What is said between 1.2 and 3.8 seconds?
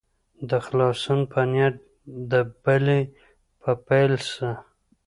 په نیت دبلي په